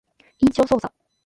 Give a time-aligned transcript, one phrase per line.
[0.39, 0.91] 印象操作